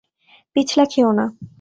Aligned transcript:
পিছলা 0.55 0.85
খেও 0.85 1.09
না। 1.11 1.25